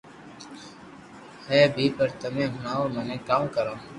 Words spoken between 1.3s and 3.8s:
ھي پر تمي ھڻاوُ مني ڪاو ڪرو